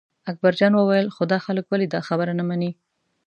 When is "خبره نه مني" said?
2.07-2.71